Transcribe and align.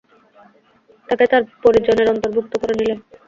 তাকে 1.07 1.25
তার 1.31 1.43
পরিজনের 1.63 2.11
অন্তর্ভূক্ত 2.13 2.53
করে 2.61 2.73
নিলেন। 2.79 2.99